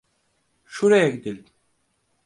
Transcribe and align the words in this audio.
Şuraya 0.65 1.09
gidelim. 1.09 1.45